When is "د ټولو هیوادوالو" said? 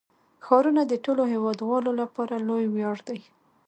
0.87-1.91